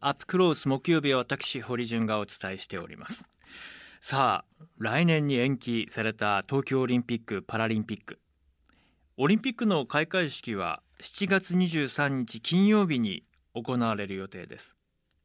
[0.00, 3.26] アップクロース木曜日は私堀潤がお伝えしております。
[4.02, 8.18] さあ来年に延期された東京オリンピック・パラリンピック。
[9.16, 13.24] オリンピックの開会式は7月23日金曜日に
[13.54, 14.76] 行われる予定です。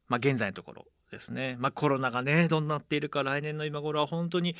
[0.07, 0.85] まあ現在のところ。
[1.11, 4.55] ですね、まあ、コロナがねどうなっているか来年の今頃は本当に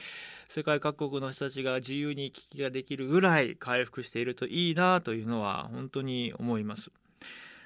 [0.48, 6.92] 世界各国の人たちが自由に行き来ができるぐらい回復しているといいなというのは本当に思います。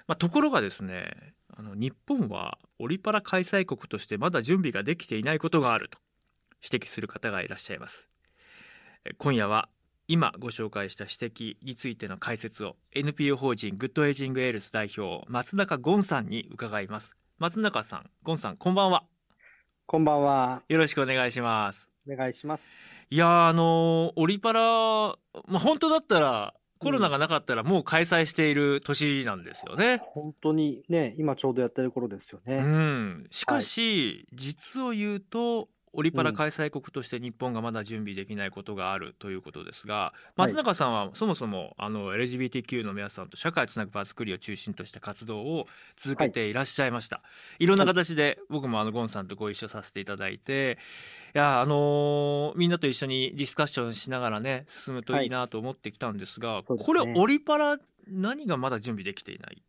[0.07, 5.99] まあ、ところがですねあの日本はオリパラ開催国としてまだ準備ができていないことがあると
[6.63, 8.09] 指摘する方がいらっしゃいます。
[9.17, 9.69] 今夜は
[10.07, 17.15] 今ご紹介した指摘についての解説を NPO 法人グッドエイジングエールス代表松中ゴンさんに伺います。
[17.41, 19.03] 松中さんゴンさんこんばんは
[19.87, 20.61] こんばんは。
[20.69, 22.83] よろしくお願いしますお願いします。
[23.09, 25.15] いやーあのーオリパラ、ま
[25.55, 30.01] あ、本当だったらコロナがなかったらもう開催している年なんですよね。
[30.03, 32.61] 本当にね、今ちょうどやってる頃ですようね。
[32.61, 40.31] ん、しかし、実を言うとオリパラ開催国として日本がまだ準備できないことがあるということですが、はい。
[40.37, 47.21] 松中さんはそもそもあの LGBTQ の皆さんと社会をつなぐ場作りを中心とした活動を続けていらっしゃいました、
[47.59, 50.77] い、ろんな形で僕もあのゴンさんとご一緒させていただいて
[51.35, 59.61] いやあのーみんなと一緒にディスカッションしながらね進むといいなと思ってきたんですが、そうですこれねオリパラ何がまだ準備できていない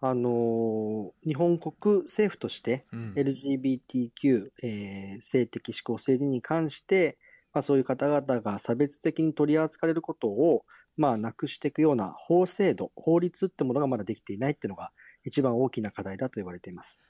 [0.00, 7.18] あのー日本国政府としてうん LGBTQ、えー性的指向性自に関して、
[7.52, 10.64] まあ、そういう方々が差別的に取り扱われることを、
[10.96, 14.92] まあ、なくしていくような法制度、法律ってものがまだできていないっていうのが
[15.24, 17.02] 一番大きな課題だと言われています。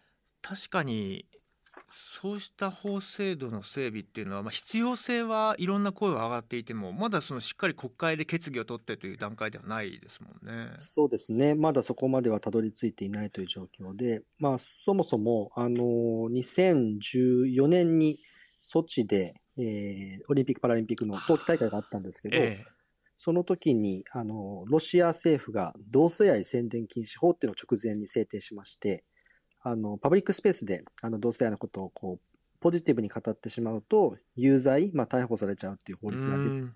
[0.42, 1.26] 確かに
[1.88, 10.72] そうした法制度の整備っていうのは、まあ、必要性はいろんな声は上がっていてもまだそのしっかり国会で決議を取ってという段階ではないですもんね。
[10.76, 11.54] そうですね。
[11.54, 18.18] まだそこまではたどり着いていないという状況で、まあ、そもそも、あの、2014年に
[18.60, 22.64] ソチで、えーオリンピック・パラリンピックの冬季大会があったんですけど、え
[23.22, 29.04] その時に、あの、ロシア政府が同性愛宣伝禁止法っていうのを直前に制定しまして、
[29.62, 32.20] あの、パブリックスペースで、あの、同性愛のことをこう、
[32.60, 36.72] ポジティブに語ってしまうと、有罪、まあ、逮捕されちゃうっていう法律が出ててうん、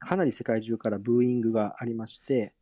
[0.00, 2.52] かなり世界中からブーイングがありまして、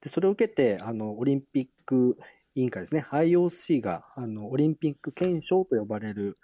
[0.00, 2.16] で、それを受けて、あの、オリンピック
[2.54, 6.38] 委員会ですね、IOC が、あの、オリンピック憲章と呼ばれる、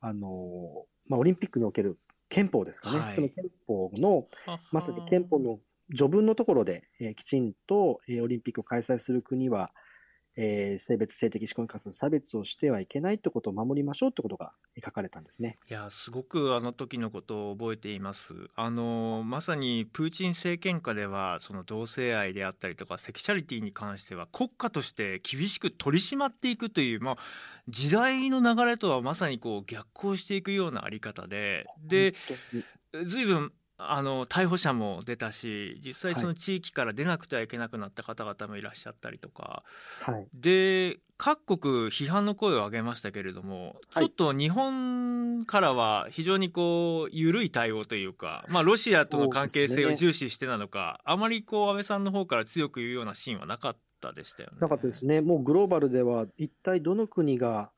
[0.00, 1.98] あの、まあ、オリンピックにおける
[2.28, 2.98] 憲法ですかね。
[3.00, 3.14] はい。
[3.14, 5.60] その憲法の、えまさに憲法の
[5.94, 9.72] 序文のところで、えーきちんと、えーオリンピックを開催する国は、
[10.36, 15.58] えー性別、性的指向に関する差別をしてはいけないってことを守りましょうってことがえー書かれたんですね。
[15.68, 18.34] いやすごくあの時のことを覚えています。
[18.54, 27.16] あのまさにプーチン政権下ではその同性愛であったりとかセクシャリティに関しては国家として厳しく取り締まっていくという、まあ、
[27.68, 31.66] 時代の流れとはまさにこう逆行していくようなあり方で。
[31.82, 32.14] で
[33.04, 39.64] 随分あの逮捕者も出たし実際はいその地域から出なくてはいけなくなった方々もいらっしゃったりとか、
[40.00, 40.26] はい。
[40.34, 54.58] で各国批判の声を上げましたけれども、はいちょっと日本からは非常にこう緩い対応というか、まあ、ロシアとの関係性を重視してなのか、あまりこう安倍さんの方から強く言うようなシーンはなかったでしたよね。
[54.60, 55.20] なかったですね。
[55.20, 57.70] もうグローバルでは一体どの国が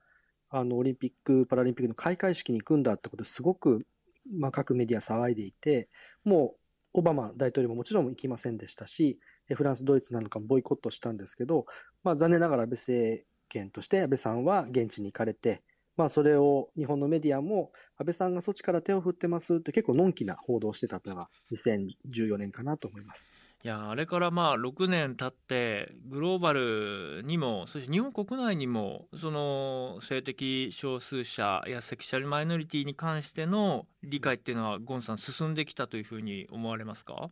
[0.50, 3.86] あのオリンピック・パラリンピックの開会式に行くんだってことですごく、
[4.32, 5.88] まあ、各メディア騒いでいて、
[6.24, 6.54] も
[6.94, 9.18] うオバマ大統領ももちろん行きませんでしたし、
[9.54, 11.66] フランス、ドイツなんかもボイコットしたんですけど、
[12.02, 15.62] まあ、残念ながら安倍政権として安倍さんは現地に行かれて、
[15.96, 23.32] まあ、それを日本のメディアも安倍さんがそっちから手を振ってますって結構のんきな報道してたというのが2014年かなと思います。
[23.64, 37.30] いやあれからまあ6年経ってグローバルにもそして日本国内にもその性的少数者やセクシャルマイノリティに関しての理解っていうのはゴンさん進んできたというふうに思われますか？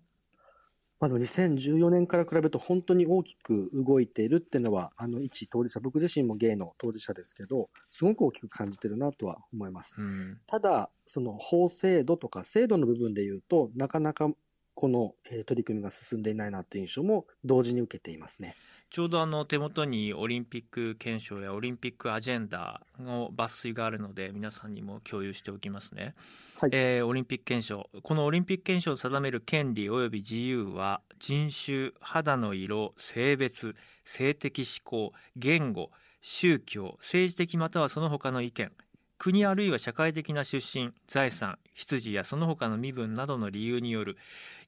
[0.98, 10.00] まあ、でも2014年から比べると本当に大きく動いているっていうのは、あの一当事者、僕自身もゲイの当事者ですけど、すごく大きく感じてるなとは思います。
[10.00, 14.30] うんただ、その法制度とか制度の部分で言うと、なかなか
[14.76, 18.54] このえー取り組みが進んでいないなという印象も同時に受けていますね。
[18.88, 26.14] ちょうどあの手元にオリンピック憲章やオリンピックアジェンダの抜粋があるので皆さんにも共有しておきますね、
[26.60, 33.74] はいえーオリンピック憲章このオリンピック憲章を定める権利及び自由は人種肌の色性別
[34.04, 35.90] 性的指向言語
[36.20, 38.70] 宗教政治的またはその他の意見
[39.18, 44.16] 国あるいは社会的な出身財産出自やその他の身分などの理由による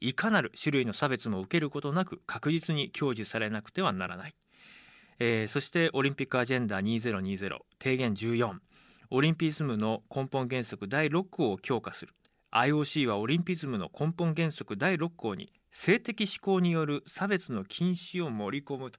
[0.01, 4.35] いかなる種類の差別も受けることなく確実に享受されなくてはならない、
[5.19, 8.59] えーそしてオリンピックアジェンダ2020提言14
[9.11, 12.13] オリンピズムの根本原則第6項を強化する。
[12.53, 18.99] IOC はオリンピズムの根本原則第6項に性的指向による差別の禁止を盛り込むと。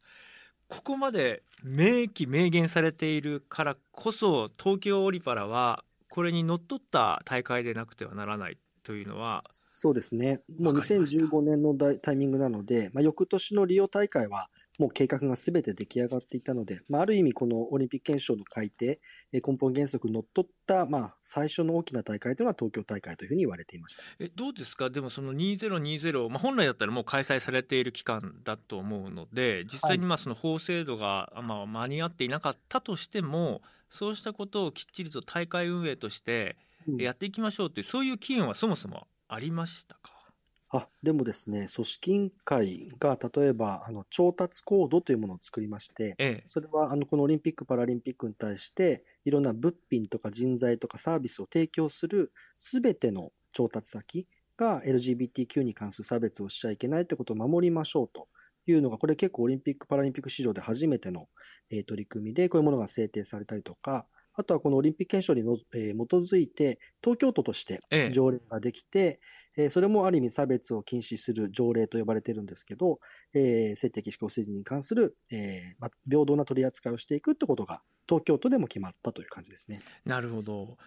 [0.68, 10.42] ここまで明記明言されているからこそ東京オリパラはこれにのっとった大会でなくてはならないというのはそうですね。
[10.60, 19.02] もうわかりました2015年のタイミングなので、まあ、翌年のリオ大会は、もう計画がすべて出来上がっていたので、まあ、ある意味このオリンピック憲章の改定、
[19.34, 24.04] えー根本原則にのっとった、まあ、最初の大きな大会というのは東京大会というふうに言われていました。
[24.20, 24.90] えどうですか？
[24.90, 36.58] でもその2020、まあ、本来だったらもう開催されている期間だと思うので実際にまあその法制度が、まあ、間に合っていなかったとしてもそうしたことをきっちりと大会運営として
[36.88, 37.06] うん。
[37.06, 40.34] やっていきましょうっていうそういう機運はそもそもありましたか？
[40.72, 46.46] あ、でもですね、組織委員会が例えば、あの、調達コードというものを作りまして、ええ。
[46.46, 54.28] それは、あの、このオリンピック・パラリンピックに対して、いろんな物品とか人材とかサービスを提供するすべての調達先
[54.58, 58.28] が LGBTQ に関する差別をしちゃいけないってことを守りましょうと
[58.68, 61.28] いうのが、これ結構オリンピック・パラリンピック史上で初めての、
[61.70, 69.20] えー取り組みで、こういうものが制定されたりとか、あとはこのオリンピック憲章にの、えー基づいて、東京都としてええ条例ができて、
[69.58, 73.00] えーそれもある意味差別を禁止する条例と呼ばれてるんですけど、
[73.34, 79.82] えー性的指向政治に関する、えーま、平等な取り扱いをしていくってことが東京都でも決まったという感じですね。
[80.06, 80.78] なるほど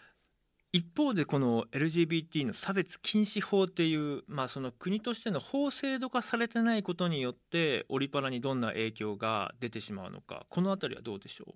[0.74, 11.54] 一方でこの LGBT の差別禁止法っていう、まあ、その国としての法制度化されてないことによってオリパラにどんな影響が出てしまうのかこのあたりはどうでしょう？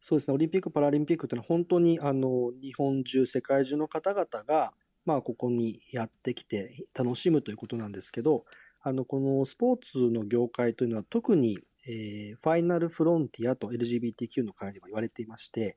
[0.00, 4.72] そうですね、オリンピック・パラリンピックというのは本当にあの日本中、世界中の方々が、
[5.04, 8.44] まあ、ここにやってきて楽しむということなんですけど、
[8.82, 11.58] あのこのスポーツの業界というのは特に、
[11.88, 15.76] えーファイナルフロンティアと LGBTQ の会でも言われていまして、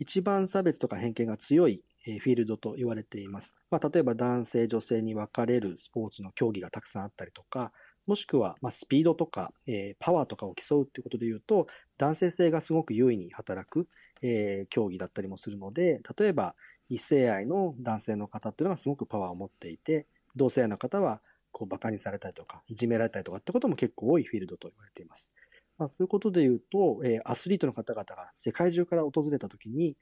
[0.00, 3.54] 一番差別とか偏見が強いフィールドと言われています。
[3.70, 7.70] まあ、例えば男性、女性に分かれるスポーツの競技がたくさんあったりとか、
[8.06, 11.66] もしくは、ま、スピードとか、えパワーとかを競うっていうことで言うと、
[11.98, 13.88] 男性性がすごく優位に働く、
[14.22, 16.56] え競技だったりもするので、例えば
[16.88, 21.20] 異性愛の男性の方っていうのがすごくパワーを持っていて、同性愛の方は
[21.52, 25.34] こう馬鹿にされたりとか、いじめられたりとかってことも結構多いフィールドと言われています。
[25.80, 29.96] まあ、そういうことで言うと、えーアスリートの方々が世界中から訪れたときに、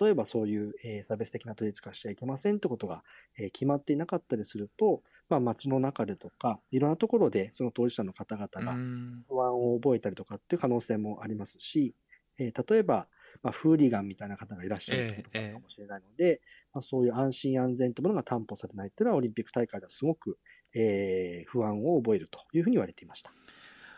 [0.00, 3.04] 例えばそういう、えー差別的な取り扱いしちゃいけませんってことが、
[3.38, 11.94] えー決まっていなかったりすると、まあ、街の中でとか、いろんなところでその当事者の方々がうん不安を覚えたりとかっていう可能性もありますし、
[12.40, 13.06] えー例えば、
[13.44, 16.40] まあ、フーリガンみたいな方がいらっしゃるってことかもしれないので、
[16.74, 20.38] まあ、そういう安心安全というものが担保されないっていうのはオリンピック大会ではすごく、
[20.74, 23.32] えー不安を覚えるというふうに言われていました。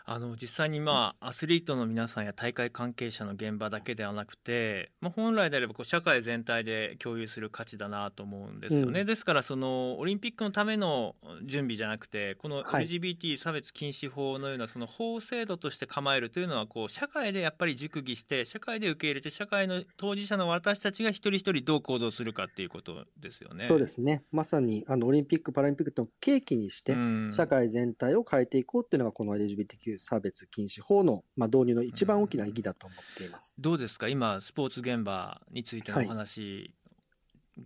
[0.05, 9.07] あの実際にまあアスリートの皆さんや大会関係者の現場だけではなくて、まあ、本来であればこう社会全体で共有する価値だなと思うんですよね、うん。
[9.07, 12.85] ですからそのオリンピックのための準備じゃなくてこのはい。
[12.85, 23.63] LGBT 差別禁止法のようなその法制度として構えるというのはこう社会でやっぱり熟議して社会で受け入れて社会の当事者の私たちが一人一人どう行動するかっていうことですよね。
[23.63, 24.23] そうですね。
[24.31, 27.29] まさに、あの、オリンピック・パラリンピックの契機にして、うん。
[27.31, 33.55] 社会全体を変えていこうっていうのが、この LGBTQ 差別禁止法の、まあ、導入の一番大きな意義だと思っています。
[33.59, 34.07] どうですか？
[34.07, 36.07] 今スポーツ現場についてのおはい。
[36.07, 36.73] 話、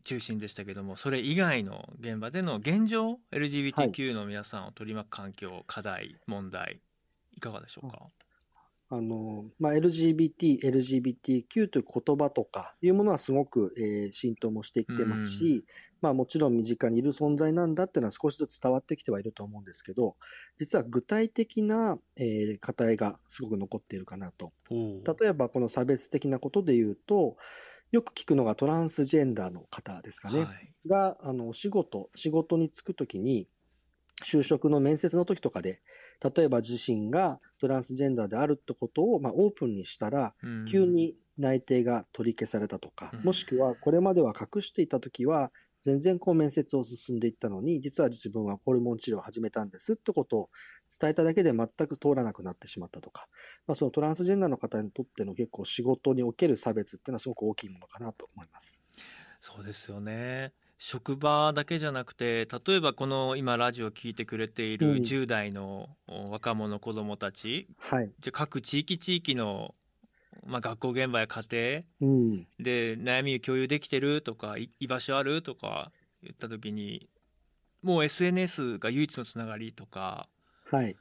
[0.03, 6.81] 中心でしたけどもそれ以外の現場での現状 LGBTQ の皆さんを取り巻く環境課題問題
[7.35, 8.03] いかがでしょうか、
[8.89, 15.65] あの、まあ、LGBT、LGBTQ という言葉とかいうものはすごく、えー浸透もしてきてますし、
[16.01, 20.15] まあもちろん身近にいる存在なんだっていうのは少しずつ伝わってきてはいると思うんですけど、
[20.57, 24.53] 実は具体的な、えー課題がすごく残っているかなと。
[24.69, 24.77] お
[25.19, 27.35] 例えばこの差別的なことで言うと、
[27.91, 30.39] よく聞くのがトランスジェンダーの方ですかね。
[30.43, 33.49] はいが、あの、お仕事、仕事に就くときに、
[34.23, 35.81] 就職の面接の時とかで、
[36.35, 40.65] 例えば自身がトランスジェンダーであるってことを、まあ、オープンにしたら、うん。
[40.65, 43.23] 急に内定が取り消されたとか、うん。
[43.23, 45.51] もしくはこれまでは隠していた時は、
[45.83, 50.49] 全然こう面接を進んでいったのに、実は自分はホルモン治療を始めたんですってことを
[50.99, 53.27] 伝えただけで全く通らなくなってしまったとか、
[53.67, 58.83] まあ、そのトランスジェンダーの方にとっての結構仕事における差別っていうのはすごく大きいものかなと思います。
[59.39, 68.13] そうですよね職場だけじゃなくて例えばこの今ラジオを聞いてくれているうん10代のお若者子どもたち、はい。
[68.19, 69.73] じゃあ各地域地域の、
[70.45, 72.47] まあ、学校現場や家庭うん。
[72.59, 75.91] で悩みを共有できてるとかい居場所あるとか
[76.23, 77.07] 言った時に
[77.83, 80.27] もう SNS が唯一のつながりとか
[80.71, 80.95] はい。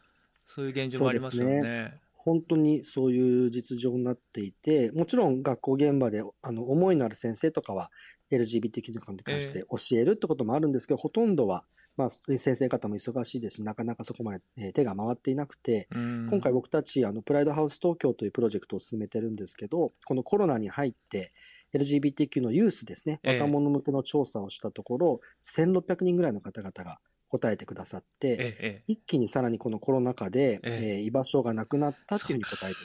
[0.47, 2.01] そういう現状もありますよね。
[2.27, 7.93] 本当にそういう実情になっていて、もちろん学校現場であの思いのある先生とかは
[8.33, 11.65] LGBTQ に関して教えるってこともあるんですけど、ほとんどは、
[11.97, 16.27] まあ、先生方も忙しいですし、なかなかそこまで、えー手が回っていなくて、うん。
[16.29, 21.33] 今回僕たちあのプライドハウス東京というプロジェクトを進めてるんですけど、このコロナに入って
[21.75, 23.41] LGBTQ のユースですね、ええ。
[23.41, 26.99] 若者向けの調査をしたところ、1600人ぐらいの方々が
[27.39, 30.99] 答えてくださって、一気にさらにこのコロナ禍で、ええ。
[30.99, 32.77] えー居場所がなくなったっていうふうに答えている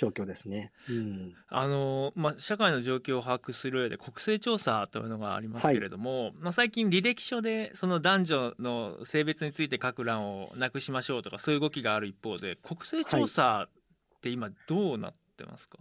[0.00, 0.72] 状況ですね。
[0.88, 1.34] うん。
[1.48, 15.78] あのまあ、社会の状況を把握する上で国勢調査というのがありますけれども、まあ、最近履歴書でその男女の性別について書く欄をなくしましょうとかそういう動きがある一方で国勢調査って今どうなってますか、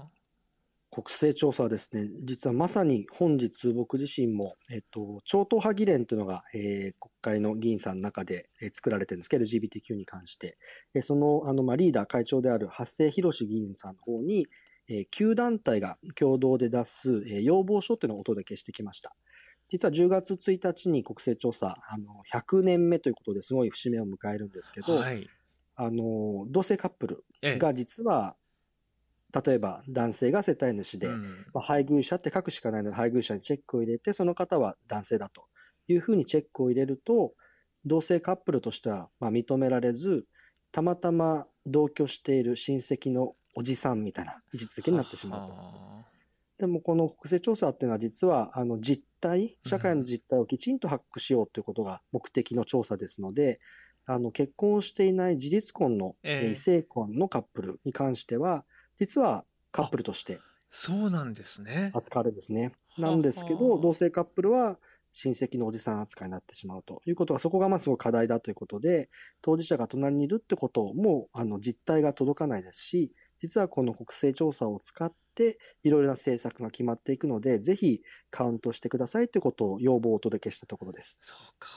[0.91, 10.58] 国勢調査はですね、実はまさに本日僕自身も、えっと、超党派議連というのが、えー国会の議員さんの中で、えー作られてるんですけど、LGBTQ に関して。
[10.96, 14.48] えーその、あの、まあ、リーダー会長である発生博士議員さんの方に、
[14.88, 19.15] えー、9団体が共同で出す、えー要望書というのをお届けしてきました。
[19.69, 25.29] 実は10月1日に国勢調査、あの、100年目ということですごい節目を迎えるんですけど、はい
[25.75, 28.36] あの、同性カップルええが実は、
[29.33, 31.45] 例えば男性が世帯主で、うん。
[31.53, 35.45] まあ、配偶者って書くしかないので、配偶者にチェックを入れて、その方は男性だと
[35.88, 37.33] いうふうにチェックを入れると、
[37.86, 40.25] 同性カップルとしてはまあ認められず、
[40.71, 45.53] たまたま同居している親戚のおじさんみたいな位置づけになってしまうと。
[45.53, 46.05] は
[46.57, 53.59] でもこの国勢調査っていうのは実はあの実態、社会の実態をきちんと把握しようということが目的の調査ですので、
[54.05, 56.45] あの結婚をしていない事実婚の、ええ。
[56.48, 58.65] えー異性婚のカップルに関しては、
[58.99, 60.39] 実はカップルとして
[60.71, 61.91] そうなんですね。
[61.93, 62.73] 扱われるんですね。
[62.95, 64.77] ははなんですけど、同性カップルは
[65.13, 69.09] 親戚のおじさん扱いになってしまうということが、そこがまあすごい課題だということで、
[69.41, 81.19] 当事者が隣にいるってことも、あの、実態が届かないですし、実はこの国勢調査を使って、いろいろな政策が決まっていくので、ぜひカウントしてくださいということを要望をお届けしたところです。
[81.21, 81.69] そうか。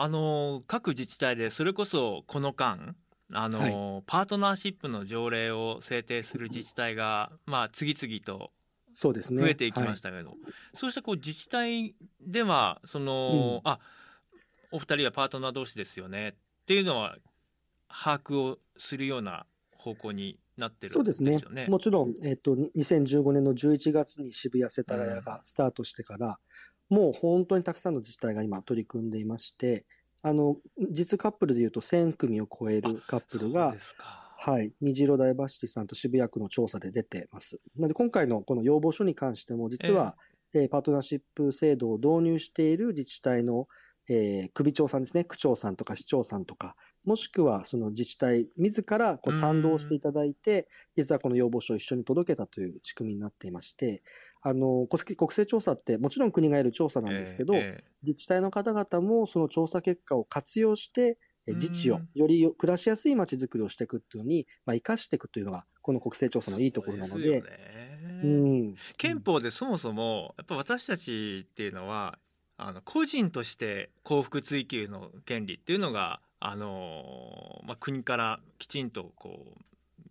[0.00, 2.94] あの各自治体でそれこそこの間
[3.32, 8.52] あの、パートナーシップの条例を制定する自治体がまあ次々と。
[8.94, 9.12] 増
[9.46, 10.34] えていきまはいしたけど、
[10.74, 13.78] そうしたこう自治体ではその、あ
[14.72, 16.30] お二人はパートナー同士ですよね。
[16.30, 16.34] っ
[16.66, 17.16] ていうのは
[17.88, 21.40] 把握をするような方向になってるそうですね。
[21.68, 26.38] もちろん、えっ、と、に2015年の11月に渋谷セタラヤがスタートしてから、
[26.88, 29.86] もう本当にたくさんの自治体が今取り組んでいまして、
[30.22, 30.56] あの、
[30.90, 33.74] 実カップルでいうと1000組を超えるカップルが。
[34.40, 37.60] はい、虹色ダイバーシティさんと渋谷区の調査で出てます。
[37.76, 40.16] なので今回のこの要望書に関しても、実は、
[40.54, 43.66] えーパートナーシップ制度を導入している自治体の、
[44.08, 54.02] えー首長さんですね、区長さんとか市長さんとか、もしくはその自治体自らこううん賛同していただいて、実はこの要望書を一緒に届けたという仕組みになっていまして、
[54.42, 57.84] あの、国国勢調査ってもちろん国がやる調査なんですけど、ええええ。
[58.02, 67.40] 自治体の方々もその調査結果を活用して、え自治をうんより暮らしやすい街づくりをしていくっていうのに、まあ、生かしていくというのが、この国勢調査のいいところなので、
[68.22, 68.26] うね。
[68.26, 68.74] ん。
[68.96, 72.18] 憲法でそもそもやっぱ私たちっていうのは
[72.56, 79.64] あの個人として幸福追求の権利っていうのがあの、まあ、国からきちんとこう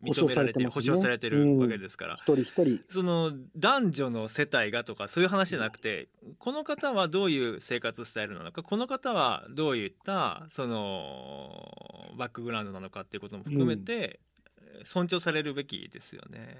[0.06, 14.20] 保障されてる保障されてるわけですから、一人一人、その男女の世帯がとかそういう話じゃなくてこの方はどういう生活スタイルなのかこの方はどういったそのバックグラウンドなのかっていうことも含めて
[14.84, 16.56] 尊重されるべきですよね。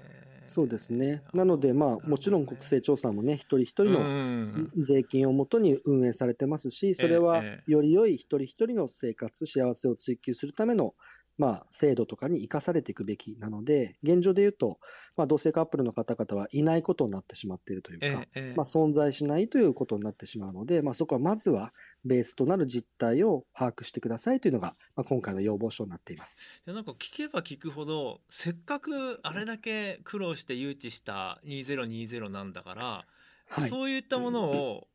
[0.46, 1.22] そうですね。
[1.34, 7.62] なので、まあ、もちろん国勢調査もね、一人一人うのん税金をもとに運営されてますし、それはえ。
[7.66, 10.94] より良い一人一人の生活、幸せを追求するための、
[11.38, 14.80] まあ、制度とかに生かされていくべきなので、現状で言うと、
[15.16, 18.26] まあ、同性カップルの方々はいないことになってしまっているというか、
[18.56, 21.72] まあ、存在しないということになってしまうので、まあ、そこはまずは
[22.04, 26.42] ベースとなる実態を把握してくださいというのが、まあ、今回の要望書になっています。
[26.66, 33.06] いやなんか聞けば聞くほどせっかくあれだけ苦労して誘致した2020なんだから、
[33.50, 33.70] はい。
[33.70, 34.88] そういったものを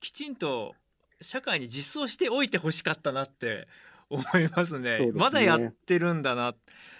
[0.00, 0.74] きちんと
[1.20, 3.66] 社会に実装しておいてほしかったなって
[4.10, 4.96] 思いますね。
[4.96, 5.12] すね。
[5.12, 6.54] まだやってるんだな、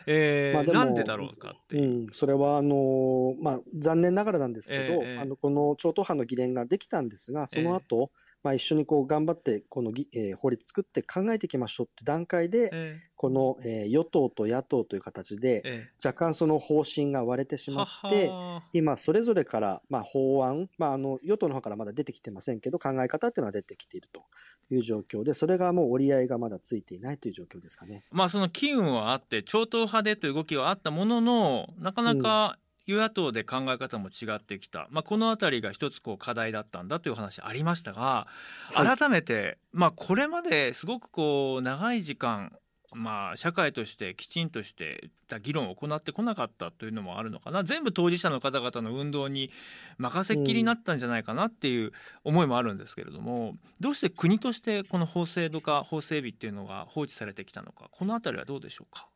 [0.07, 1.83] えーまあなんでだろうかっていう。
[1.83, 8.11] う、ん、それはあのまあ、残念ながらなんですけど、ええあのこの超党派の議連ができたんですが、その後、
[8.43, 15.89] まあ、一緒にこう頑張ってこのぎ、えー法律作って考えていきましょうって段階で、えこの、えー与党と野党という形でえ、え。
[16.05, 18.31] 若干その方針が割れてしえまって、
[18.73, 24.23] 今それぞれから、まあ、法案、まあ、あの与党の方からまだ出てきてませんけど考え方っていうのは出てきていると
[24.71, 28.05] いう状況でそれがもう折り合いがまだついていないという状況ですかね。
[28.11, 38.27] まあその機運はあって超党派でという動きはあったもののなかなか与野党で考え方も違ってきた、まあ、この辺りが一つこう課題だったんだという話ありましたが
[38.73, 38.97] はい。
[38.97, 42.53] 改めて、まあこれまですごくこう長い時間
[42.95, 47.63] まあ、社会としてきちんとしてた議論を行ってこなかったというのもあるのかな。
[47.63, 49.51] 全部当事者の方々の運動に
[49.99, 51.93] 任せっきりになったんじゃないかなっていう
[52.25, 59.07] 思いもあるんですけれども、どうして国としてこの法制度化法整備っていうのが放置されてきたのかこの辺りはどうでしょうか？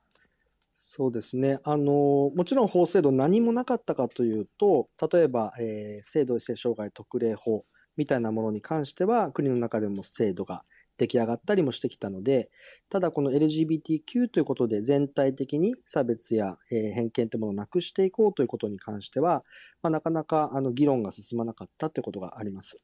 [0.75, 1.59] そうですね。
[1.65, 7.65] あの、もちろん法制度何もなかったかというと、例えば、えー性同一性障害特例法
[7.97, 10.65] みたいなものに関しては、国の中でも制度が
[10.97, 12.51] 出来上がったりもしてきたので、
[12.89, 19.45] ただこの LGBTQ ということで全体的に差別や、えー偏見というものをなくしていこうということに関しては、
[19.83, 22.79] まあ、なかなかあの議論が進まなかったということがあります。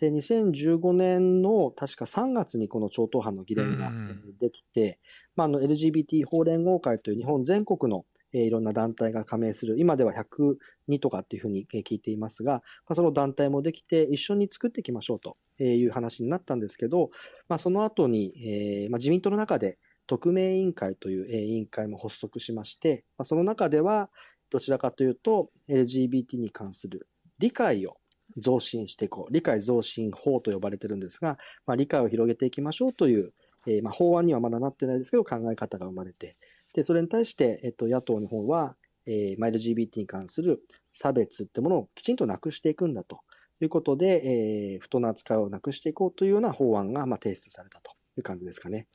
[0.00, 4.98] で、2015年の確か3月にこの超党派の議連が、うんうんえーできて、
[5.36, 17.10] まあ、あの LGBT 法連合会という日本全国の、えーいろんな団体が加盟する、今では102とかっていうふうにえー聞いていますが、まあ、その団体もできて一緒に作っていきましょうという話になったんですけど、
[17.48, 24.08] まあ、その後に、えーまあ、自民党の中で特命委員会というえー委員会も発足しまして、まあ、その中では
[24.48, 27.06] どちらかというと LGBT に関する
[27.38, 27.99] 理解を
[28.36, 29.32] 増進していこう。
[29.32, 33.32] 理解増進法と呼ばれてるんですが、まあ、理解を広げていきましょうという、
[33.66, 36.36] えーまあ、法案にはまだなってないですけど、考え方が生まれて、
[36.74, 43.20] で、それに対して、えっと、野党の方は、えーまあ、LGBT に関する差別ってものをきちんとなくしていくんだと
[43.60, 48.86] いうことで、えー不当な扱いをなくしていこうというような法案が、まあ、提出されたという感じですかね。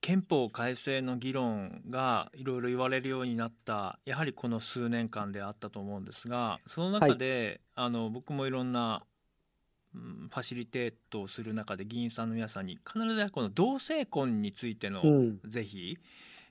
[0.00, 9.14] 憲法改正の議論がいろいろ言われるようになったやはりこの数年間であったと思うんですがその中で、あの僕もいろんな、うん
[9.94, 15.40] ファシリテートをする中で議員さんの皆さんに必ずこの同性婚についての、うん。
[15.44, 15.98] ぜひ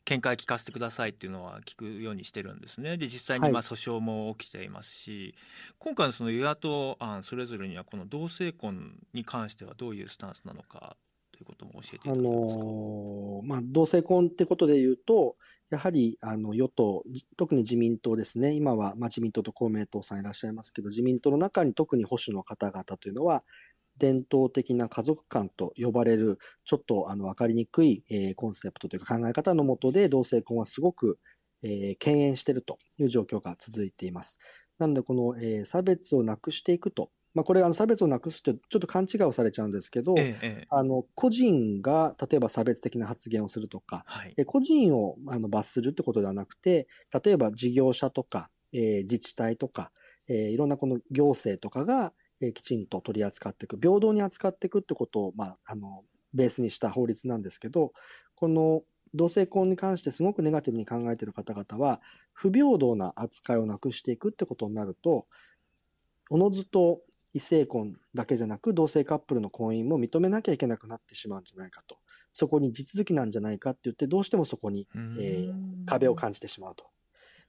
[0.05, 2.97] 見解聞かせてくださいっていうのは聞くようにしてるんですね。
[2.97, 5.35] で実際はいにまあ訴訟も起きていますし、
[5.79, 10.92] 今回のその与野党案それぞれにはこの同性婚に関してはどういうスタンスなのか
[11.95, 12.65] えていただけますか。
[12.65, 15.37] のま、同性婚ってことで言うと、
[15.69, 17.03] やはり、あの、与党、
[17.37, 18.53] 特に自民党ですね。
[18.53, 23.43] 今は、まあ、自民党と公明党さんいらっしゃいますけど、自民党の中に特に保守の方々というのは、
[23.97, 31.19] 伝統的な家族観と呼ばれる、ちょっと、あの、わかりにくい、えーコンセプトというか考え方のもとで、同性婚はすごく、
[31.63, 34.39] えー敬遠しているという状況が続いています。
[34.79, 37.11] なので、この、えー差別をなくしていくと。
[37.33, 40.67] まあ、これ、あの、差別をなくすって、ちょっと勘違いをされちゃうんですけど、ええええ。
[40.69, 44.33] あの、個人が、例えば差別的な発言をするとか、はい。
[44.37, 46.87] え個人をあの罰するってことではなくて、
[47.23, 49.91] 例えば事業者とか、えー自治体とか、
[50.27, 57.93] えーいろんなこの行政とかが、えーきちんと取り扱っていく、平等に扱っていくってことを、まあ、あの、ベースにした法律なんですけど、
[58.35, 62.01] この同性婚に関してすごくネガティブに考えている方々は、
[62.33, 65.27] 不平等な扱いをなくしていくってことになると、
[66.29, 67.01] おのずと
[67.33, 71.97] 異性婚だけじゃなく同性カップルの婚姻も認めなきゃいけなくなってしまうんじゃないかと。
[72.31, 74.87] そこに地続きなんじゃないかって言って、どうしてもそこに
[75.19, 76.85] えー壁を感じてしまうと。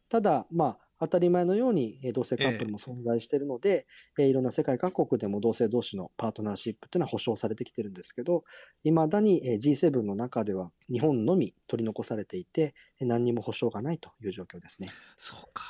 [0.08, 3.86] ただ、まあ、当たり前のようにえー同性カップルも存在しているので、
[4.18, 8.44] えーいろんな世界各国でも同性同士のパートナーシップというのは保障されてきてるんですけど、
[8.84, 14.90] 未だにえー G7 の中では日本のみ取り残されていて、えー何にも保障がないという状況ですね。
[15.16, 15.64] そうか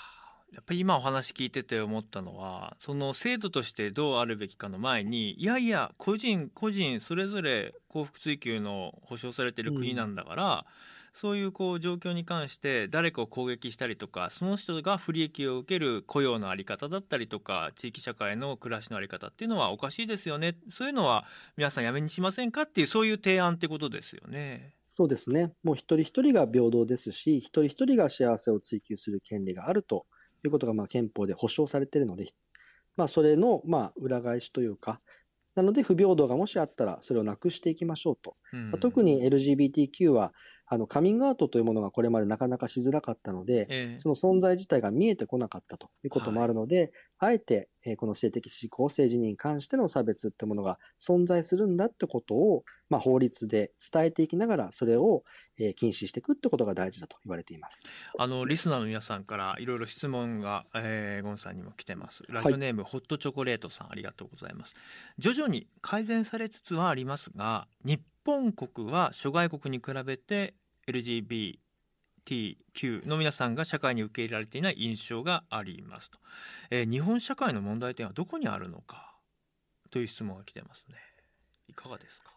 [0.54, 10.66] やっぱり今お話聞いてて思ったのはその制度としてどうあるべきかの前にいやいや個人個人それぞれ幸福追求の保障されてる国なんだから、
[11.14, 21.24] そういうこう状況に関して誰かを攻撃したりとかその人が不利益を受ける雇用の在り方だったりとか地域社会の暮らしの在り方っていうのはおかしいですよねそういうのは
[21.56, 24.74] 皆さんやめにしませんかっていうそういう提案ってことですよね。
[24.88, 25.52] そうですね。
[25.64, 30.06] もう一人一人が平等ですし、一人一人が幸せを追求する権利があると
[30.48, 32.26] いうことがまあ憲法で保障されているので、
[32.96, 35.00] まあそれのまあ裏返しというか、
[35.54, 38.37] なので不平等がもしあったらそれをなくしていきましょうと。
[38.52, 40.33] うんまあ特に LGBTQ は
[40.66, 44.00] あの、カミングアウトというものがこれまでなかなかしづらかったので、ええ。
[44.00, 55.22] その存在自体が見えてこなかったということもあるので、あえて、えーこの性的指向、性自認に関しての差別ってものが存在するんだってことを、まあ、法律で伝えていきながら、それを、
[55.59, 57.87] えー禁止していくってことが大事だと言われています。
[58.18, 62.24] あのリスナーの皆さんからいろいろ質問が、えーゴンさんにも来てます。
[62.31, 64.74] ラジオネーム、ホットチョコレートさんありがとうございます。
[65.18, 70.54] 徐々に改善されつつはありますが日本国は諸外国に比べて
[70.88, 71.58] LGBTQ
[73.06, 76.18] の皆さんが社会に受け入れられていない印象がありますと、
[76.70, 79.14] えー日本社会の問題点はどこにあるのか？
[79.90, 80.96] という質問が来てますね。
[81.68, 82.32] いかがですか？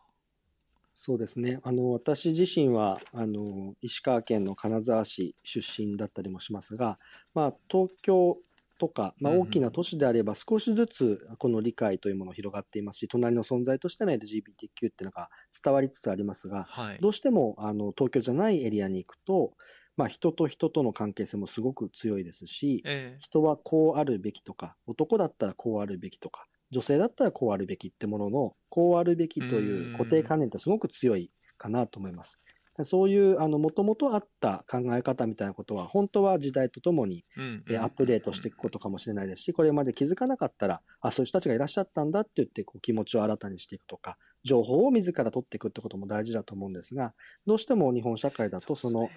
[0.93, 1.59] そうですね。
[1.63, 6.97] あの、私自身は、あの、石川県の金沢市出身だったりもしますが、
[7.35, 8.37] まあ、東京
[8.77, 15.29] とか、まあ、大きな都市であれば少しずつこの理解というものが広がっていますし、隣の存在としての LGBTQ っていうのが
[15.63, 16.97] 伝わりつつありますが、はい。
[16.99, 19.53] どうしても、あの、東京じゃないエリアに行くと、
[19.95, 32.41] まあ、人と人との関係性もすごく強いですし、え人はこうあるべきとか、男だったらこうあるべきとか、女性だったらこうあるべきってものの、こうあるべきという固定観念ってすごく強いかなと思います。
[32.83, 47.13] そういう、あの、もともとあった考え方みたいなことは、本当は時代とともに、アップデートしていくことかもしれないですし、これまで気づかなかったら、あ、そういう人たちがいらっしゃったんだって言って、こう気持ちを新たにしていくとか、情報を自ら取っていくってことも大事だと思うんですが、
[47.45, 49.09] どうしても日本社会だと、その、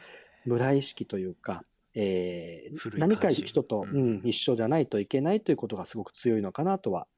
[0.46, 7.08] 村意識というか、えー何か人と、ううんん、一緒じゃないといけないということがすごく強いのかなとは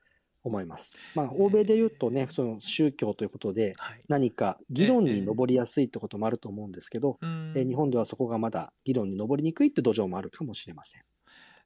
[0.45, 0.95] 思います。
[1.15, 11.03] まあ、欧米で言うとね、その宗教ということで、はい何か議論に上りやすいってこともあると思うんですけど、うんえー日本ではそこがまだ議論に上りにくいって土壌もあるかもしれません。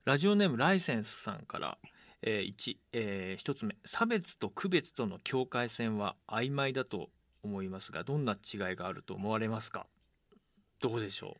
[0.04, 1.78] ラジオネームライセンスさんから、
[2.22, 7.10] えー、1、えー、1つ目差別と区別との境界線は曖昧だと
[7.42, 9.86] 思いますがどんな違いがあると思われますか？
[10.80, 11.34] どうでしょ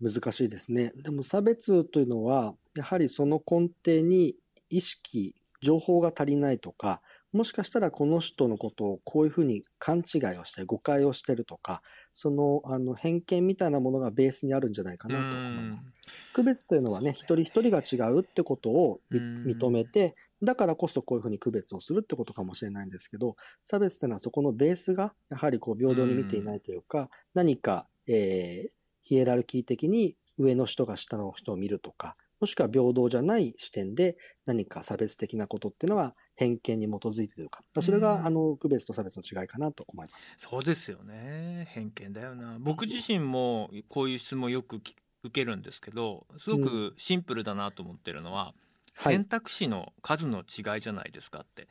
[0.00, 0.92] 難しいですね。
[0.96, 4.34] でも差別というのは、やはりその根底に
[4.68, 7.00] 意識、情報が足りないとか、
[7.32, 15.94] もしかしたらこの人のことをこういうふうに勘違いをして誤解をしてるとか、そのあの偏見みたいなものがベースにあるんじゃないかうなと思います。
[16.34, 38.00] 区別というのはね、一人一人が違うってことを認めて、だからこそこういうふうに区別をするってことかもしれないんですけど、差別というのはそこのベースがやはりこう平等に見ていないというか、何か、えーヒエラルキー的に上の人が下の人を見るとか、もしくは平等じゃない視点で何か差別的なことっていうのは偏見に基づいているとか、それうん。
[38.00, 40.38] があの区別と差別の違いかなと思います。
[40.38, 41.66] そうですよね。
[41.70, 42.58] 偏見だよな。
[42.58, 48.54] 僕自身もこういう質問よくき受けるんですけどすごくシンプルだなと思ってるのは、
[48.96, 49.14] はい。
[49.14, 51.68] 選択肢の数の違いじゃないですかって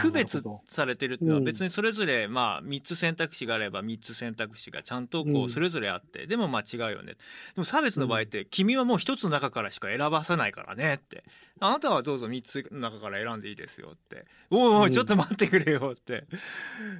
[0.00, 1.44] 区別されてるっていうのはうん。
[1.44, 5.48] 別にそれぞれまあ3つ選択肢があれば3つ選択肢がちゃんとこううん。
[5.48, 7.14] それぞれあってでもまあ違うよね。
[7.14, 7.18] で
[7.56, 11.24] も差別の場合って君はもう1つの中からしか選ばさないからねって。
[11.60, 14.26] あなたはどうぞ3つの中から選んでいいですよって。
[14.50, 16.26] おいおうんいちょっと待ってくれよって。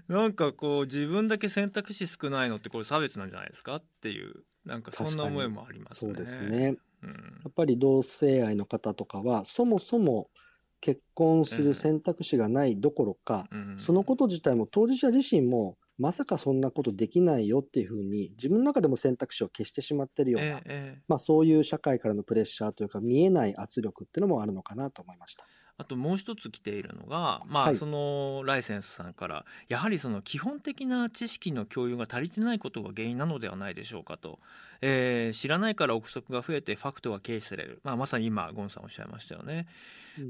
[0.09, 6.13] なんかこう自分だけ選択肢少ないのってこれ差別なんじゃないですかっていうなんかそんな思いもありますね。
[6.13, 6.77] そうですね。
[7.03, 7.11] うん。
[7.11, 10.29] やっぱり同性愛の方とかは、そもそも
[10.81, 13.79] 結婚する選択肢がないどころか、うん。
[13.79, 21.03] そのこと自体も当事者自身も、まさかそんなことできないよっていうふうに、自分の中でも選択肢を消してしまってるような、ええええ。
[21.09, 25.45] まあそういう社会からのプレッシャーというか、見えない圧力っていうのもあるのかなと思いました。
[25.79, 27.77] あともう一つ来ているのが、まあ、はい。
[27.77, 34.41] そのライセンスさんからやはりその基本的な知識の共有が足りてないことが原因なのではないでしょうかと、
[34.81, 39.67] えー知らないから憶測が増えてファクトが軽視される、まあ、まさに今ゴンさんおっしゃいましたよね。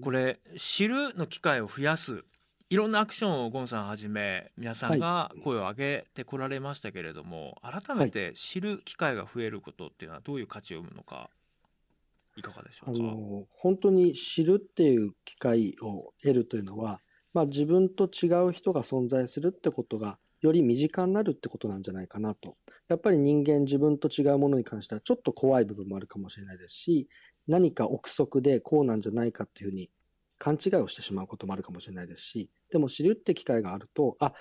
[0.02, 2.24] これ知るの機会を増やす。
[2.70, 11.30] いろんなアクションをゴンさんはじめ皆さんが声を上げてこられましたけれども、改めて知る機会が増えることっていうのはどういう価値を生むのか
[12.38, 13.02] いかがでしょうか？
[13.02, 17.00] の、本当に知るっていう機会を得るというのは、
[17.34, 22.56] まあ自分と違う人が存在するってことが、より身近になるってことなんじゃないかなと。
[22.88, 27.08] やっぱり人間自分と違うものに関してはちょっと怖い部分もあるかもしれないですし、
[27.48, 29.90] 何か憶測でこうなんじゃないかっていうふうに
[30.38, 34.32] 勘違いをしてしまうこともあるかもしれないですし、でも知るって機会があると、あ、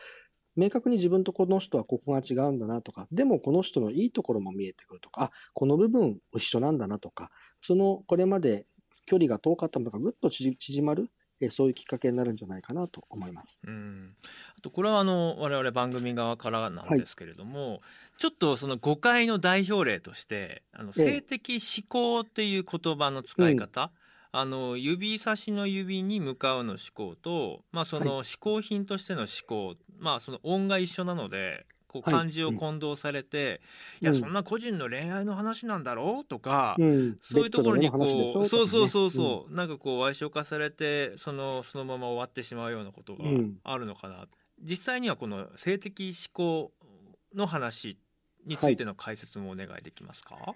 [0.57, 7.29] 明確に自分とこの人はここが違うんだなとか、でもこの人のいいところも見えてくるとか、あ、この部分一緒なんだなとか、
[7.61, 8.65] そのこれまで
[9.05, 13.61] 距離が遠かったものがぐっと縮縮まる、えそういうきっかけになるんじゃないかなと思います。
[13.67, 14.15] うん、
[14.57, 17.79] あとこれはあの我々番組側からなんですけれども、
[18.17, 21.05] ちょっとその誤解の代表例としてあのええ。
[21.05, 23.91] 性的思考っていう言葉の使い方、
[24.39, 33.61] あの指差しの指に向かうの思考と、まあ、そのは思考品としての思考、まあその音が一緒なのでこう漢字を混同されて、
[33.99, 36.75] いやそんな個人の恋愛の話なんだろうとか、
[37.19, 43.23] そういうところにこう、そうそうそうそう、なんかこう矮小化されてそのそのまま終わってしまうようなことが
[43.63, 44.27] あるのかな、
[44.61, 46.71] 実際にはこの性的思考
[47.33, 47.97] の話
[48.45, 50.55] についての解説もお願いできますか、はい、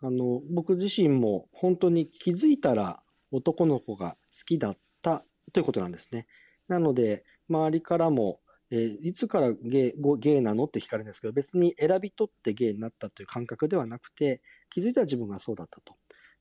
[0.00, 6.26] あの僕自身も本当に気づいたら男の子が好きだったということなんですね。
[6.68, 15.94] なので周りからもえー、いつからゲイゲイなのって聞かれるんですけど、別に選び取ってゲイになったという感覚ではなくて、気づいたら自分がそうだったと。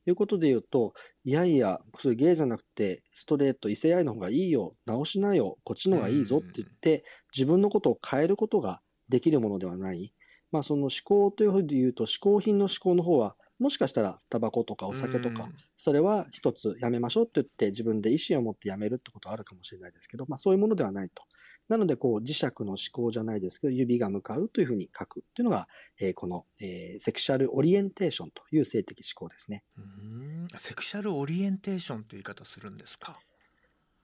[0.10, 0.94] いうことで言うと、
[1.26, 7.04] いやいや、それゲイじゃなくて、ストレート、異性愛の方がいいよ、直しなよ、こっちの方がいいぞって言って、
[7.36, 10.14] 自分のことを変えることができるものではない。
[10.52, 21.24] まあその思考というふうに言うと、嗜好品の思考の方は、もしかしたらタバコとかお酒とか、それは一つやめましょうって言って自分で意思を持ってやめるってことはあるかもしれないですけど、まあそういうものではないと。
[21.68, 25.68] なので、こう、磁石の思考じゃないですけど、指が向かうというふうに書くというのが、
[26.00, 29.66] えー、この、えー、セクシャルオリエンテーションという性的思考ですね。
[29.78, 33.20] うんセクシャルオリエンテーションという言い方するんですか？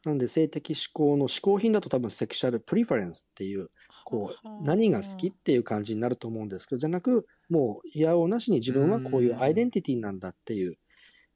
[0.03, 3.69] なので、性的思考の嗜好品だと多分セクシャルプリファレンスっていう、
[4.03, 10.77] こう、何が好きっていう感じになると思うんですけど、じゃなく、もう、いやおなしに自分はこういうアイデンティティなんだっていう、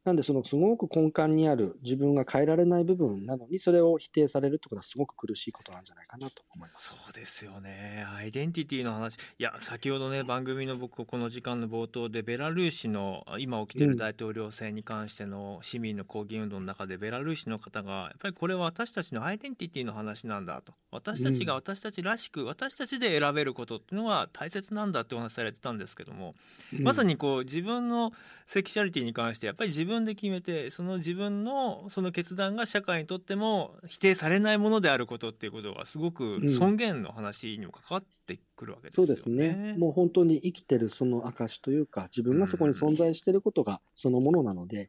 [0.08, 6.92] なんでそのすごく根幹にある自分が変えられない部分なのにそれを否定されるってことはすごく苦しいことなんじゃないかなと思います。
[6.92, 8.06] そうですよね。
[8.16, 9.16] アイデンティティの話。
[9.16, 20.72] いや、先ほどね、番組の僕、この時間の冒頭で、ベラルーシの今起きてる大統領選に関しての市民の抗議運動の中で、ベラルーシの方が、やっぱりこれは私たちのアイデンティティの話なんだと。
[20.90, 26.34] 私たちが私たちらしく、私たちで選べることっていうのは大切なんだってお話されてたんですけども、
[26.80, 28.14] まさにこう、自分の
[28.46, 39.76] セクシャリティに関して、やっぱり自分で決めて、その自分のその決断が社会にとっても否定されないものであることっていうことがすごく尊厳の話にも関わってくるわけですよね、うん、そうですね。
[39.78, 44.88] もう本当に生きてるその証というか自分がそこに存在していることがそのものなので、うん、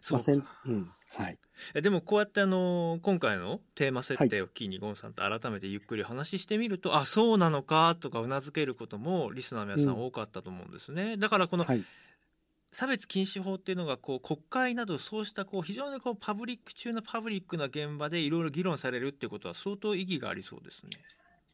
[0.00, 1.38] そうか、うん、はい。
[1.80, 11.84] でもこうやってあの今回のテーマ設定を機にゴンさんと改めてゆっくり話してみると、はい、あそうなのかとかうなずけることもリスナーの皆さん多かったと思うんですね、うん、だからこの、はい
[12.72, 20.90] 差別禁止法っていうのがこう国会などそうしたこう非常にこうパブリック中のパブリックな現場でいろいろ議論されるっていうことは相当意義がありそうですね。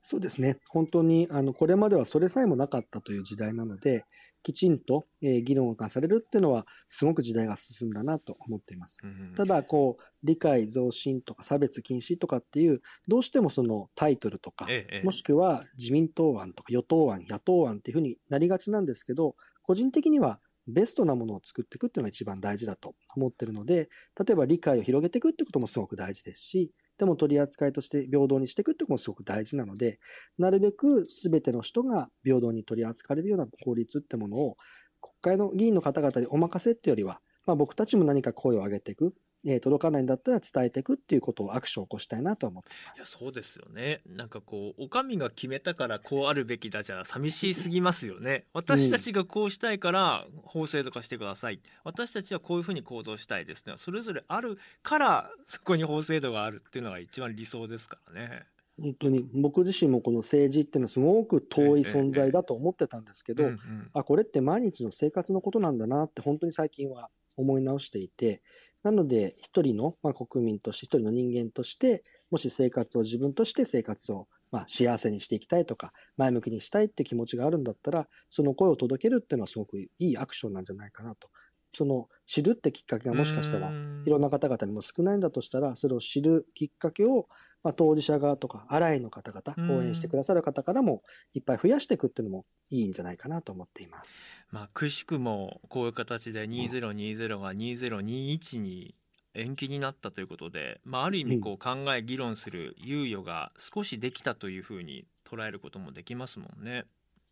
[0.06, 0.58] そうですね。
[0.68, 4.04] 本当に、あの、これまではそれさえもなかったという時代なので、
[4.42, 9.00] きちんと、えー、議論がされるっていうのは、すごく時代が進んだなと思っています。
[9.02, 29.98] うんただ、こう、理解増進とか差別禁止とかっていう、どうしてもそのタイトルとか、ええ、もしくは自民党案とか与党案、野党案っていうふうになりがちなんですけど、個人的にはベストなものを作っていくっていうのが一番大事だと思ってるので、例えば理解を広げていくってこともすごく大事ですし、でも取り扱いとして平等にしていくってこともすごく大事なので、
[30.38, 34.56] なるべく全ての人が平等に取り扱われるような法律ってものを
[35.00, 39.14] 国会の議員の方々にお任せっていうよりは、まあ僕たちも何か声を上げていく。
[39.46, 43.04] えー、届かないんだったら伝えていくっていうことをアクションを起こしたいなと思ってます。
[43.10, 44.00] そうですよね。
[44.06, 48.46] なんかこう、お上が決めたからこうあるべきだじゃ寂しすぎますよね。
[48.54, 51.60] 私たちがこうしたいから法制度化してください。
[51.84, 53.74] 私たちはこういうふうに行動したいですね。
[53.76, 58.46] それぞれあるからそこに法制度があるっていうのが一番理想ですからね。
[58.80, 63.50] 本当に僕自身もこの政治っていうのはすごく遠い存在だと思ってたんですけど、
[63.92, 68.42] あこれって毎日の生活のことなんだなって本当に最近は思い直していて
[68.84, 81.28] なので、一人の、まあ、国民として、一人の人間として、もし生活を自分として生活を、まあ、幸せにしていきたいとか、前向きにしたいって気持ちがあるんだったら、その声を届けるっていうのはすごくいいアクションなんじゃないかなと。
[81.76, 83.72] その知るってきっかけがもしかしたらい
[84.08, 87.26] ろんな方々にも少ないんだとしたら、それを知るきっかけを
[87.64, 94.20] まあ、当事者側とか、アライの方々、応援してくださる方からも、いっぱい増やしていくっていうのもいいんじゃないかなと思っています。
[94.52, 98.94] まあ、くしくも、こういう形で2020が2021に
[99.32, 106.84] 延期になったということで、まあ、ある意味こう考え、議論する猶予が少しできたというふうに捉えることもできますもんね。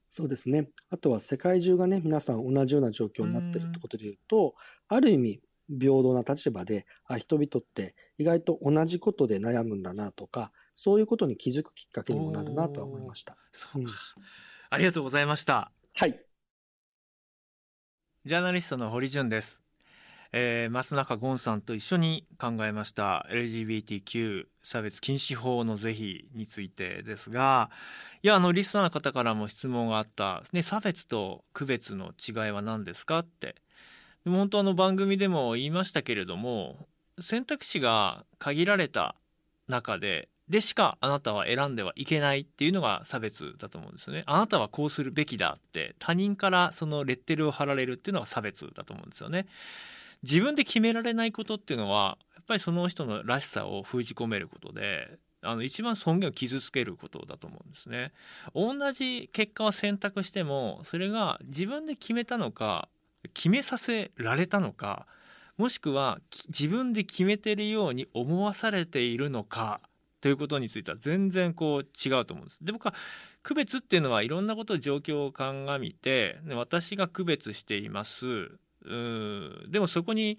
[0.09, 0.69] そうですね。
[0.91, 4.55] あとは世界中がね、皆さん同じような状況になってるってことで言うと、
[4.89, 5.41] ある意味、
[5.79, 13.37] 平等な立場で、あ、人々って意外と同じことで悩むんだなとか、そういうことに気づくきっかけにもなるなとは思いました。
[13.53, 14.25] そうか、うん、
[14.71, 15.71] ありがとうございました。
[15.95, 16.21] はい。
[18.25, 19.63] ジャーナリストの堀潤です。
[20.35, 27.71] えー、松中ゴンさんと一緒に考えました LGBTQ 差別禁止法の是非についてですが
[28.23, 33.57] いやあのリスナーの方からも質問があった、ね、差別と区別の違いは何ですかって
[34.25, 36.87] でも本当あの番組でも言いましたけれども
[37.21, 39.15] 選択肢が限られた
[39.69, 44.23] 中ででしかあなたは選んではいけないっていうのが差別だと思うんですね。
[44.27, 49.47] あなたはこうするべきだって他人からそのレッテルを貼られるっていうのが差別だと思うんですよね。
[50.23, 58.13] 自分で決められないことっていうのはやっぱりその人のらしさを封じ込めることであの一番尊厳を傷つけることだと思うんですね。
[58.55, 62.89] 同じ結果を選択してもそれが自分で決めたのか
[63.35, 65.07] 決めさせられたのか
[65.59, 69.81] もしくは自分で決めてるように思わされているのか
[70.21, 72.59] ということについては全然こう違うと思うんです。
[72.63, 72.95] で僕は
[73.43, 78.53] 区別っていうのはいろんなこと状況を鑑みて私が区別しています
[78.85, 80.39] うんでもそこに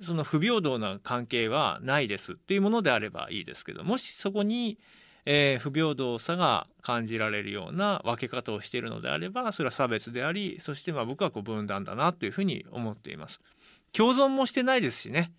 [0.00, 4.78] その不平等な関係はないですっていうものであればいいですけどもしそこに、
[5.26, 13.40] えー、不平等さが感じられるような分け方をしているのであればそれは差別でありそしてまあ僕はこう分断だなというふうに思っています。
[13.92, 15.32] 共存もしてないですしね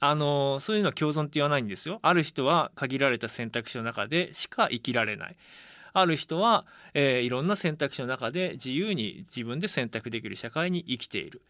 [0.00, 1.98] あのそういうのは共存って言わないんですよ。
[2.02, 5.36] ある人は限られた選択肢の中でしか生きられない。
[5.92, 11.42] ある人は、えー、いろんな選択肢の中で自由に自分で選択できる社会に生きている。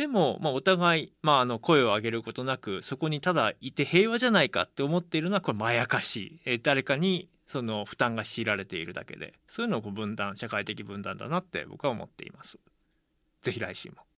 [0.00, 9.34] でも、まあ、お互い、まあ、あの声を上げることなくそこにただいて平和じゃないかって思っているのはこれまやかしい、え、誰かにその負担が強いられているだけで。
[9.46, 12.58] そういうのをこう分断社会的分断だなって僕は思っています。
[13.42, 13.96] ぜひ来週も。